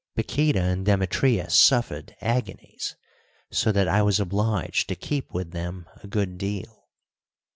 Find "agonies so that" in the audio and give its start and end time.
2.21-3.87